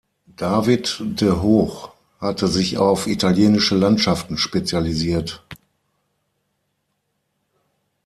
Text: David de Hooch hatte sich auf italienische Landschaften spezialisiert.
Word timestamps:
David 0.35 0.97
de 0.99 1.29
Hooch 1.43 1.89
hatte 2.19 2.47
sich 2.47 2.79
auf 2.79 3.05
italienische 3.05 3.75
Landschaften 3.75 4.35
spezialisiert. 4.39 5.43